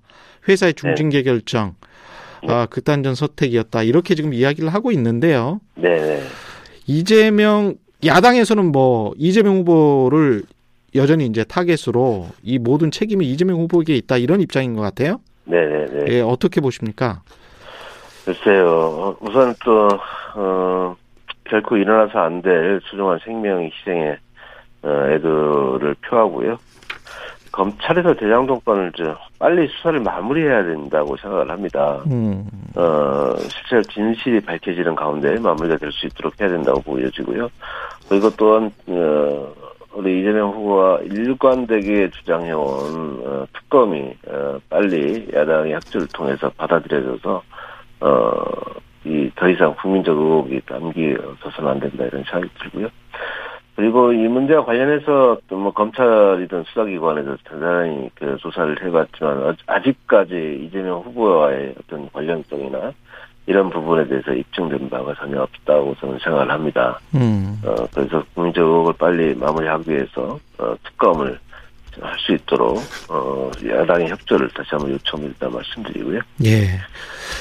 회사의 0.47 0.75
중징계 0.75 1.23
결정, 1.23 1.73
네. 2.43 2.53
아, 2.53 2.65
극단적 2.67 3.15
선택이었다. 3.15 3.81
이렇게 3.83 4.13
지금 4.13 4.33
이야기를 4.33 4.69
하고 4.73 4.91
있는데요. 4.91 5.59
네, 5.75 6.21
이재명 6.87 7.75
야당에서는 8.05 8.71
뭐 8.71 9.13
이재명 9.17 9.57
후보를 9.57 10.43
여전히 10.95 11.25
이제 11.25 11.43
타겟으로 11.43 12.27
이 12.43 12.57
모든 12.59 12.91
책임이 12.91 13.25
이재명 13.29 13.57
후보에게 13.59 13.95
있다 13.95 14.17
이런 14.17 14.41
입장인 14.41 14.75
것 14.75 14.81
같아요. 14.81 15.19
네, 15.45 15.57
네, 15.65 15.85
네. 15.91 16.05
예, 16.09 16.21
어떻게 16.21 16.61
보십니까? 16.61 17.21
글쎄요. 18.25 18.67
어, 18.67 19.17
우선 19.21 19.53
또 19.63 19.87
어, 20.35 20.95
결코 21.43 21.77
일어나서 21.77 22.19
안 22.19 22.41
될 22.41 22.79
소중한 22.89 23.19
생명 23.23 23.61
희생에 23.63 24.17
어, 24.83 25.07
애도를 25.11 25.95
표하고요. 26.07 26.57
검찰에서 27.51 28.13
대장동 28.15 28.59
건을 28.65 28.91
좀 28.93 29.15
빨리 29.39 29.67
수사를 29.67 29.99
마무리해야 30.01 30.63
된다고 30.63 31.15
생각을 31.17 31.49
합니다. 31.49 32.01
음, 32.07 32.45
어, 32.75 33.33
실제 33.37 33.81
진실이 33.93 34.41
밝혀지는 34.41 34.93
가운데 34.95 35.39
마무리가 35.39 35.77
될 35.77 35.89
수 35.91 36.05
있도록 36.07 36.33
해야 36.41 36.49
된다고 36.49 36.81
보여지고요. 36.81 37.47
그리고 38.09 38.29
또한, 38.31 38.69
어, 38.87 39.53
우리 39.95 40.19
이재명 40.19 40.51
후보가 40.51 40.99
일관되게 41.03 42.09
주장해온, 42.11 43.23
어, 43.25 43.45
특검이, 43.53 44.13
어, 44.27 44.59
빨리 44.69 45.27
야당의 45.33 45.73
협조를 45.73 46.07
통해서 46.13 46.49
받아들여져서, 46.57 47.43
어, 48.01 48.43
이, 49.05 49.31
더 49.35 49.47
이상 49.47 49.73
국민적 49.75 50.17
의혹이 50.17 50.61
남겨져서는 50.69 51.71
안 51.71 51.79
된다 51.79 52.03
이런 52.05 52.23
생각이 52.23 52.49
들고요. 52.59 52.89
그리고 53.75 54.11
이 54.13 54.27
문제와 54.27 54.63
관련해서 54.65 55.37
또 55.47 55.57
뭐 55.57 55.71
검찰이든 55.71 56.63
수사기관에서 56.63 57.37
대단히 57.43 58.09
그 58.15 58.37
조사를 58.37 58.81
해봤지만 58.83 59.47
아- 59.47 59.75
아직까지 59.75 60.65
이재명 60.65 61.01
후보와의 61.01 61.75
어떤 61.79 62.09
관련성이나 62.11 62.93
이런 63.47 63.69
부분에 63.69 64.07
대해서 64.07 64.33
입증된 64.33 64.89
바가 64.89 65.13
전혀 65.15 65.41
없다고 65.41 65.95
저는 65.99 66.19
생각을 66.23 66.49
합니다. 66.51 66.99
음. 67.13 67.61
어, 67.63 67.75
그래서 67.93 68.23
국민적 68.33 68.63
의혹을 68.65 68.93
빨리 68.97 69.35
마무리하기 69.35 69.91
위해서 69.91 70.39
어, 70.57 70.75
특검을 70.83 71.39
할 72.01 72.17
수 72.25 72.33
있도록 72.33 72.81
어, 73.09 73.51
야당의 73.65 74.09
협조를 74.09 74.49
다시 74.49 74.69
한번 74.71 74.91
요청드린다 74.91 75.49
말씀드리고요. 75.49 76.19
예. 76.45 76.79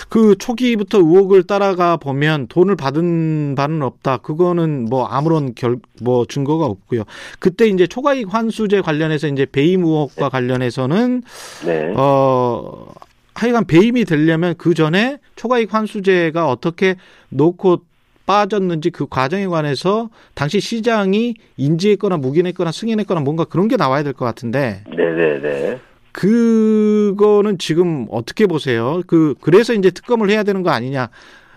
그 0.08 0.36
초기부터 0.38 0.98
의혹을 0.98 1.44
따라가 1.44 1.96
보면 1.96 2.46
돈을 2.48 2.76
받은 2.76 3.54
바는 3.56 3.82
없다. 3.82 4.18
그거는 4.18 4.86
뭐 4.88 5.06
아무런 5.06 5.54
결, 5.54 5.76
뭐 6.02 6.24
증거가 6.26 6.66
없고요. 6.66 7.04
그때 7.38 7.66
이제 7.66 7.86
초과이익 7.86 8.32
환수제 8.32 8.80
관련해서 8.82 9.28
이제 9.28 9.46
배임 9.50 9.84
의혹과 9.84 10.28
관련해서는 10.28 11.22
네. 11.66 11.92
어, 11.96 12.86
하여간 13.34 13.66
배임이 13.66 14.04
되려면 14.04 14.54
그 14.56 14.74
전에 14.74 15.18
초과이익 15.36 15.74
환수제가 15.74 16.48
어떻게 16.48 16.96
놓고 17.30 17.78
빠졌는지 18.26 18.90
그 18.90 19.06
과정에 19.06 19.46
관해서 19.46 20.08
당시 20.34 20.60
시장이 20.60 21.34
인지했거나 21.58 22.16
묵인했거나 22.16 22.72
승인했거나 22.72 23.20
뭔가 23.20 23.44
그런 23.44 23.68
게 23.68 23.76
나와야 23.76 24.02
될 24.02 24.14
것 24.14 24.24
같은데 24.24 24.84
네네네. 24.96 25.78
그거는 26.12 27.58
지금 27.58 28.06
어떻게 28.10 28.46
보세요? 28.46 29.02
그 29.06 29.34
그래서 29.40 29.72
이제 29.74 29.90
특검을 29.90 30.30
해야 30.30 30.42
되는 30.44 30.62
거 30.62 30.70
아니냐? 30.70 31.08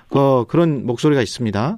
그 0.10 0.46
그런 0.48 0.86
목소리가 0.86 1.22
있습니다. 1.22 1.78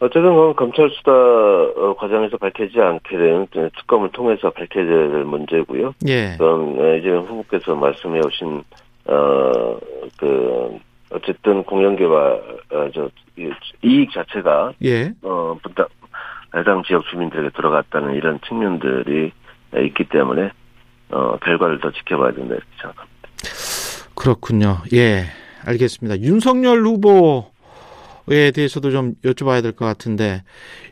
어쨌든 0.00 0.22
그건 0.34 0.56
검찰 0.56 0.90
수사 0.90 1.12
어, 1.12 1.94
과정에서 1.96 2.36
밝혀지지 2.38 2.80
않게 2.80 3.16
된 3.16 3.46
특검을 3.78 4.10
통해서 4.10 4.50
밝혀져야 4.50 5.10
될 5.12 5.24
문제고요. 5.24 5.94
예. 6.08 6.34
그럼 6.38 6.76
어, 6.80 6.96
이제 6.96 7.08
후보께서 7.08 7.76
말씀해 7.76 8.18
오신 8.26 8.64
어 9.06 9.78
그 10.18 10.78
어쨌든 11.10 11.62
공영개발 11.64 12.16
어, 12.72 12.90
저 12.94 13.10
이- 13.36 13.50
이익 13.82 14.12
자체가 14.12 14.72
예. 14.84 15.12
어 15.22 15.56
분당 15.62 15.86
해당 16.54 16.82
지역 16.84 17.04
주민들에게 17.10 17.50
들어갔다는 17.50 18.14
이런 18.14 18.38
측면들이 18.46 19.32
있기 19.86 20.04
때문에 20.08 20.50
어 21.10 21.36
결과를 21.38 21.80
더 21.80 21.90
지켜봐야 21.92 22.32
된다 22.32 22.54
이렇게 22.54 22.66
생각합니다. 22.80 23.28
그렇군요. 24.14 24.78
예. 24.94 25.24
알겠습니다. 25.64 26.20
윤석열 26.20 26.82
후보에 26.82 28.50
대해서도 28.54 28.90
좀 28.90 29.14
여쭤봐야 29.24 29.62
될 29.62 29.72
것 29.72 29.84
같은데 29.84 30.42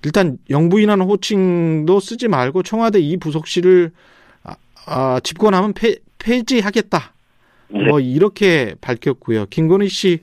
일단 0.04 0.38
영부인하는 0.48 1.04
호칭도 1.06 2.00
쓰지 2.00 2.28
말고 2.28 2.62
청와대 2.62 2.98
이 3.00 3.16
부속실을 3.16 3.90
아, 4.44 4.54
아, 4.86 5.20
집권하면 5.22 5.72
폐, 5.74 5.96
폐지하겠다. 6.18 7.14
네. 7.72 7.84
뭐 7.84 8.00
이렇게 8.00 8.74
밝혔고요. 8.80 9.46
김건희 9.46 9.88
씨의 9.88 10.18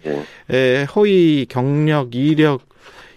네. 0.48 0.86
허위 0.96 1.46
경력, 1.48 2.16
이력 2.16 2.62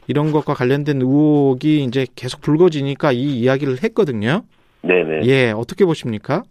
이런 0.07 0.33
것과 0.33 0.55
관련된 0.55 1.01
의혹이 1.03 1.85
이제 1.85 2.07
계속 2.17 2.41
불거지니까 2.41 3.13
이 3.13 3.41
이야기를 3.41 3.83
했거든요. 3.85 4.43
네네. 4.83 5.27
예, 5.27 5.51
어떻게 5.51 5.85
보십니까? 5.85 6.43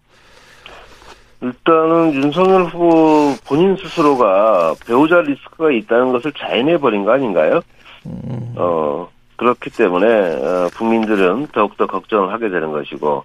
일단은 1.42 2.14
윤석열 2.16 2.66
후보 2.66 3.36
본인 3.48 3.76
스스로가 3.78 4.76
배우자 4.86 5.22
리스크가 5.22 5.72
있다는 5.72 6.12
것을 6.12 6.34
자인해버린 6.38 7.06
거 7.06 7.12
아닌가요? 7.12 7.62
음. 8.06 8.54
어, 8.56 9.10
그렇기 9.38 9.70
때문에, 9.70 10.06
어, 10.08 10.70
국민들은 10.76 11.48
더욱더 11.54 11.88
걱정을 11.88 12.34
하게 12.34 12.50
되는 12.50 12.72
것이고, 12.72 13.24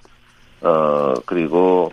어, 0.62 1.14
그리고, 1.26 1.90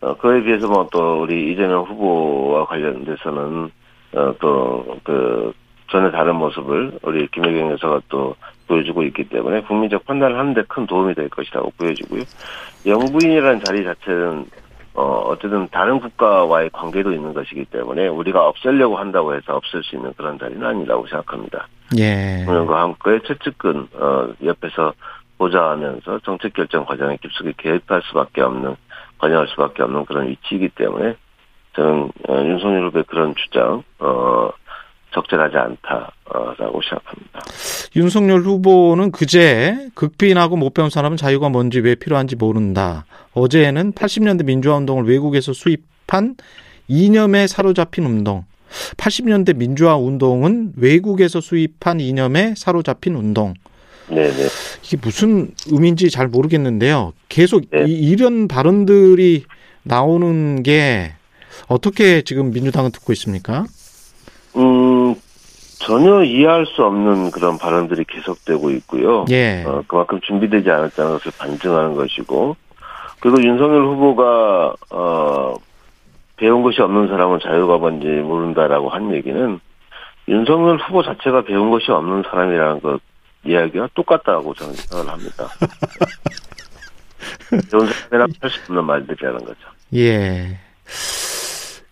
어, 0.00 0.16
그에 0.16 0.42
비해서 0.42 0.68
뭐 0.68 0.88
또 0.92 1.22
우리 1.22 1.52
이재명 1.52 1.82
후보와 1.82 2.66
관련돼서는, 2.66 3.70
어, 4.14 4.34
또, 4.40 4.98
그, 5.04 5.52
전혀 5.90 6.10
다른 6.10 6.36
모습을 6.36 6.98
우리 7.02 7.26
김혜경 7.28 7.72
여사가 7.72 8.00
또 8.08 8.34
보여주고 8.66 9.02
있기 9.04 9.24
때문에 9.30 9.62
국민적 9.62 10.04
판단을 10.04 10.38
하는데 10.38 10.62
큰 10.68 10.86
도움이 10.86 11.14
될 11.14 11.28
것이라고 11.30 11.72
보여지고요. 11.78 12.22
영부인이라는 12.86 13.64
자리 13.64 13.84
자체는 13.84 14.46
어, 14.94 15.02
어쨌든 15.28 15.68
다른 15.68 16.00
국가와의 16.00 16.70
관계도 16.72 17.12
있는 17.12 17.32
것이기 17.32 17.66
때문에 17.66 18.08
우리가 18.08 18.48
없애려고 18.48 18.96
한다고 18.98 19.32
해서 19.32 19.54
없앨 19.56 19.82
수 19.84 19.94
있는 19.94 20.12
그런 20.14 20.38
자리는 20.38 20.66
아니라고 20.66 21.06
생각합니다. 21.06 21.68
예. 21.96 22.44
그과 22.44 22.82
함께 22.82 23.20
최측근, 23.24 23.86
어, 23.94 24.28
옆에서 24.44 24.92
보좌하면서 25.38 26.18
정책 26.24 26.52
결정 26.52 26.84
과정에 26.84 27.16
깊숙이 27.22 27.52
개입할 27.56 28.02
수밖에 28.08 28.42
없는, 28.42 28.74
관여할 29.18 29.48
수밖에 29.48 29.82
없는 29.82 30.04
그런 30.06 30.28
위치이기 30.28 30.70
때문에 30.70 31.16
저는 31.76 32.10
어, 32.28 32.34
윤석열 32.44 32.86
후보의 32.88 33.04
그런 33.04 33.34
주장, 33.36 33.82
어, 33.98 34.50
적절하지 35.12 35.56
않다라고 35.56 36.80
생각합니다. 36.82 37.40
윤석열 37.96 38.40
후보는 38.40 39.10
그제 39.10 39.88
극빈하고 39.94 40.56
못 40.56 40.74
배운 40.74 40.90
사람은 40.90 41.16
자유가 41.16 41.48
뭔지 41.48 41.80
왜 41.80 41.94
필요한지 41.94 42.36
모른다. 42.36 43.06
어제는 43.32 43.92
80년대 43.92 44.44
민주화 44.44 44.76
운동을 44.76 45.04
외국에서 45.04 45.52
수입한 45.52 46.36
이념에 46.88 47.46
사로잡힌 47.46 48.04
운동. 48.04 48.44
80년대 48.98 49.56
민주화 49.56 49.96
운동은 49.96 50.72
외국에서 50.76 51.40
수입한 51.40 52.00
이념에 52.00 52.54
사로잡힌 52.56 53.14
운동. 53.14 53.54
네네. 54.08 54.48
이게 54.82 54.96
무슨 55.00 55.50
의미인지 55.70 56.10
잘 56.10 56.28
모르겠는데요. 56.28 57.12
계속 57.28 57.68
네. 57.70 57.84
이, 57.86 57.92
이런 57.92 58.48
발언들이 58.48 59.44
나오는 59.82 60.62
게 60.62 61.12
어떻게 61.66 62.22
지금 62.22 62.50
민주당은 62.50 62.90
듣고 62.92 63.12
있습니까? 63.12 63.64
음, 64.56 65.14
전혀 65.78 66.22
이해할 66.22 66.66
수 66.66 66.82
없는 66.84 67.30
그런 67.30 67.58
발언들이 67.58 68.04
계속되고 68.04 68.70
있고요. 68.70 69.24
예. 69.30 69.64
어, 69.66 69.82
그만큼 69.86 70.20
준비되지 70.20 70.70
않았다는 70.70 71.12
것을 71.12 71.32
반증하는 71.38 71.94
것이고, 71.94 72.56
그리고 73.20 73.42
윤석열 73.42 73.84
후보가, 73.84 74.74
어, 74.90 75.54
배운 76.36 76.62
것이 76.62 76.80
없는 76.80 77.08
사람은 77.08 77.40
자유가 77.42 77.78
뭔지 77.78 78.06
모른다라고 78.06 78.88
한 78.90 79.12
얘기는 79.12 79.60
윤석열 80.28 80.76
후보 80.76 81.02
자체가 81.02 81.42
배운 81.42 81.70
것이 81.70 81.90
없는 81.90 82.22
사람이라는 82.30 82.80
것 82.80 83.00
이야기와 83.44 83.88
똑같다고 83.94 84.54
저는 84.54 84.74
생각을 84.74 85.10
합니다. 85.10 85.48
배운 87.70 87.86
사람이라 87.86 88.26
할수 88.40 88.60
없는 88.68 88.84
말들이라는 88.84 89.38
거죠. 89.40 89.60
예. 89.94 90.58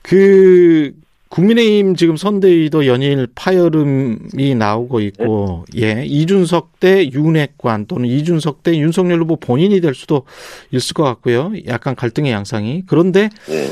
그, 0.03 0.93
국민의힘 1.29 1.97
지금 1.97 2.17
선대위도 2.17 2.87
연일 2.87 3.27
파열음이 3.35 4.55
나오고 4.55 5.01
있고, 5.01 5.65
네. 5.75 5.83
예, 5.83 6.05
이준석 6.05 6.81
대 6.81 7.11
윤핵관 7.11 7.87
또는 7.87 8.09
이준석 8.09 8.63
대 8.63 8.79
윤석열 8.79 9.21
후보 9.21 9.37
본인이 9.37 9.81
될 9.81 9.95
수도 9.95 10.23
있을 10.71 10.95
것 10.95 11.03
같고요. 11.03 11.53
약간 11.67 11.97
갈등의 11.97 12.33
양상이. 12.33 12.85
그런데 12.87 13.29
네. 13.49 13.67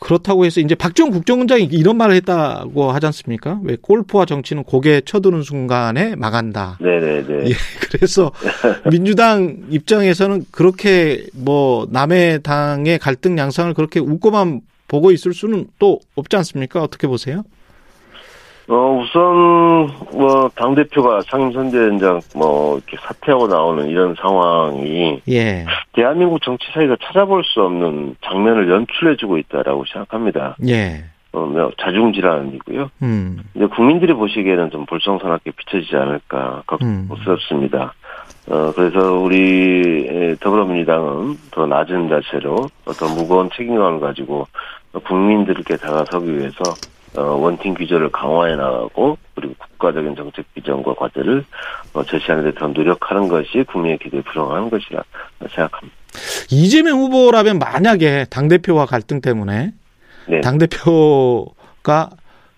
그렇다고 0.00 0.44
해서 0.44 0.60
이제 0.60 0.74
박지원 0.74 1.12
국정원장이 1.12 1.64
이런 1.64 1.96
말을 1.96 2.16
했다고 2.16 2.90
하지 2.90 3.06
않습니까? 3.06 3.60
왜 3.62 3.76
골프와 3.80 4.24
정치는 4.24 4.64
고개 4.64 5.02
쳐드는 5.02 5.42
순간에 5.42 6.16
망한다. 6.16 6.78
네네네. 6.80 7.50
예, 7.50 7.52
그래서 7.92 8.32
민주당 8.90 9.58
입장에서는 9.68 10.46
그렇게 10.50 11.26
뭐 11.34 11.86
남의 11.90 12.42
당의 12.42 12.98
갈등 12.98 13.38
양상을 13.38 13.72
그렇게 13.74 14.00
웃고만 14.00 14.62
보고 14.88 15.12
있을 15.12 15.32
수는 15.32 15.68
또 15.78 16.00
없지 16.16 16.36
않습니까? 16.36 16.82
어떻게 16.82 17.06
보세요? 17.06 17.44
어, 18.70 19.02
우선, 19.02 19.90
뭐, 20.12 20.48
당대표가 20.54 21.22
상임선대위원장, 21.22 22.20
뭐, 22.36 22.76
이렇게 22.76 22.96
사퇴하고 22.98 23.48
나오는 23.48 23.88
이런 23.88 24.14
상황이. 24.14 25.20
예. 25.28 25.66
대한민국 25.92 26.40
정치사회가 26.40 26.96
찾아볼 27.02 27.42
수 27.42 27.62
없는 27.62 28.14
장면을 28.24 28.70
연출해주고 28.70 29.38
있다라고 29.38 29.84
생각합니다. 29.92 30.56
예. 30.68 31.02
어, 31.32 31.40
뭐, 31.40 31.72
자중질환이고요. 31.80 32.90
음. 33.02 33.40
근데 33.52 33.66
국민들이 33.66 34.12
보시기에는 34.12 34.70
좀 34.70 34.86
볼썽사납게 34.86 35.50
비춰지지 35.50 35.96
않을까, 35.96 36.62
걱정스럽습니다. 36.68 37.92
음. 38.48 38.52
어, 38.52 38.72
그래서 38.74 39.14
우리 39.14 40.36
더불어민주당은 40.40 41.38
더 41.50 41.66
낮은 41.66 42.08
자세로 42.08 42.68
더 42.84 43.14
무거운 43.16 43.50
책임감을 43.52 43.98
가지고 43.98 44.46
국민들께 44.92 45.76
다가서기 45.76 46.38
위해서 46.38 46.62
어, 46.64 46.89
원팀 47.16 47.74
규제를 47.74 48.10
강화해 48.10 48.54
나가고 48.56 49.18
그리고 49.34 49.54
국가적인 49.58 50.14
정책 50.16 50.52
비전과 50.54 50.94
과제를 50.94 51.44
어, 51.94 52.04
제시하는 52.04 52.44
데 52.44 52.58
더 52.58 52.68
노력하는 52.68 53.28
것이 53.28 53.64
국민의 53.68 53.98
기대에 53.98 54.22
부응하는 54.22 54.70
것이라 54.70 55.02
생각합니다. 55.40 55.96
이재명 56.50 56.98
후보라면 56.98 57.58
만약에 57.58 58.26
당 58.30 58.48
대표와 58.48 58.86
갈등 58.86 59.20
때문에 59.20 59.72
네. 60.28 60.40
당 60.40 60.58
대표가 60.58 62.10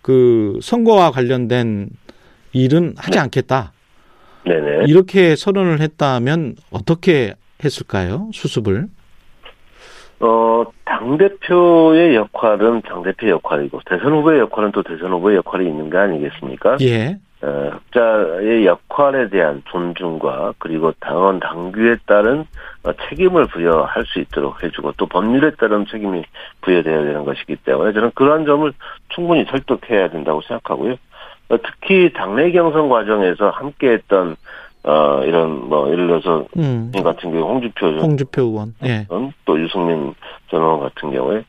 그 0.03 0.59
선거와 0.63 1.11
관련된 1.13 1.91
일은 2.53 2.95
하지 2.99 3.13
네. 3.13 3.19
않겠다. 3.21 3.73
네네. 4.45 4.87
이렇게 4.89 5.37
선언을 5.37 5.81
했다면 5.81 6.57
어떻게 6.71 7.35
했을까요? 7.65 8.29
수습을? 8.33 8.89
어, 10.23 10.65
당대표의 10.85 12.15
역할은 12.15 12.83
당대표 12.83 13.29
역할이고, 13.29 13.81
대선 13.87 14.13
후보의 14.13 14.39
역할은 14.41 14.71
또 14.71 14.83
대선 14.83 15.11
후보의 15.11 15.37
역할이 15.39 15.67
있는 15.67 15.91
거 15.91 15.99
아니겠습니까? 15.99 16.77
예. 16.83 17.17
어, 17.43 17.71
각자의 17.93 18.65
역할에 18.67 19.29
대한 19.29 19.63
존중과 19.67 20.55
그리고 20.59 20.93
당원 21.01 21.41
당규에 21.41 21.97
따른 22.07 22.45
어, 22.85 22.93
책임을 23.09 23.47
부여할 23.49 24.05
수 24.07 24.21
있도록 24.21 24.63
해주고 24.63 24.93
또 24.97 25.07
법률에 25.07 25.51
따른 25.57 25.87
책임이 25.87 26.23
부여되어야 26.61 27.03
되는 27.03 27.25
것이기 27.25 27.57
때문에 27.57 27.93
저는 27.93 28.13
그러한 28.15 28.47
점을 28.47 28.73
충분히 29.09 29.45
설득해야 29.47 30.11
된다고 30.11 30.41
생각하고요. 30.43 30.95
어, 31.49 31.57
특히 31.57 32.13
당내 32.13 32.53
경선 32.53 32.89
과정에서 32.89 33.51
함께했던 33.51 34.37
어, 34.85 35.23
이런, 35.25 35.69
뭐, 35.69 35.91
예를 35.93 36.09
들어서, 36.09 36.47
음. 36.57 36.91
같은 36.93 37.31
경우, 37.31 37.53
홍주표 37.53 37.87
홍주표 37.87 38.43
의원, 38.43 38.75
예. 38.85 39.07
또 39.45 39.61
유승민 39.61 40.15
전 40.51 40.61
의원 40.61 40.81
같은 40.81 41.13
경우에, 41.13 41.45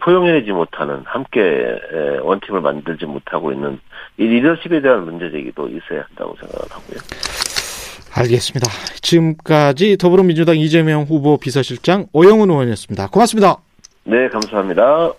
포용해내지 0.00 0.52
못하는, 0.52 1.02
함께 1.04 1.40
원팀을 2.22 2.60
만들지 2.60 3.06
못하고 3.06 3.52
있는 3.52 3.78
이 4.18 4.24
리더십에 4.24 4.80
대한 4.80 5.04
문제제기도 5.04 5.68
있어야 5.68 6.04
한다고 6.08 6.36
생각을 6.40 6.66
하고요. 6.70 6.98
알겠습니다. 8.14 8.66
지금까지 9.02 9.98
더불어민주당 9.98 10.56
이재명 10.56 11.02
후보 11.02 11.36
비서실장 11.36 12.06
오영훈 12.12 12.50
의원이었습니다. 12.50 13.08
고맙습니다. 13.08 13.56
네, 14.04 14.28
감사합니다. 14.28 15.12